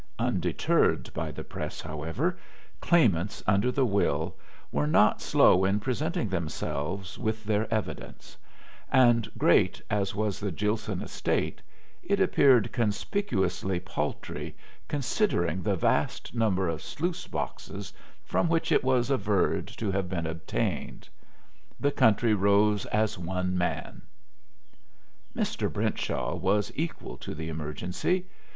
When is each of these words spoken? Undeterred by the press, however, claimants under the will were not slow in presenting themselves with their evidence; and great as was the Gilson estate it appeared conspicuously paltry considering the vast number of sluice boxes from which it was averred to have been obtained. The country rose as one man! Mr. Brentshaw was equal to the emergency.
Undeterred 0.17 1.13
by 1.13 1.29
the 1.29 1.43
press, 1.43 1.79
however, 1.79 2.35
claimants 2.79 3.43
under 3.45 3.71
the 3.71 3.85
will 3.85 4.35
were 4.71 4.87
not 4.87 5.21
slow 5.21 5.63
in 5.63 5.79
presenting 5.79 6.27
themselves 6.27 7.19
with 7.19 7.43
their 7.43 7.71
evidence; 7.71 8.35
and 8.91 9.29
great 9.37 9.79
as 9.91 10.15
was 10.15 10.39
the 10.39 10.51
Gilson 10.51 11.03
estate 11.03 11.61
it 12.01 12.19
appeared 12.19 12.71
conspicuously 12.71 13.79
paltry 13.79 14.55
considering 14.87 15.61
the 15.61 15.75
vast 15.75 16.33
number 16.33 16.67
of 16.67 16.81
sluice 16.81 17.27
boxes 17.27 17.93
from 18.25 18.49
which 18.49 18.71
it 18.71 18.83
was 18.83 19.11
averred 19.11 19.67
to 19.67 19.91
have 19.91 20.09
been 20.09 20.25
obtained. 20.25 21.07
The 21.79 21.91
country 21.91 22.33
rose 22.33 22.87
as 22.87 23.19
one 23.19 23.55
man! 23.55 24.01
Mr. 25.35 25.71
Brentshaw 25.71 26.33
was 26.37 26.71
equal 26.73 27.17
to 27.17 27.35
the 27.35 27.49
emergency. 27.49 28.25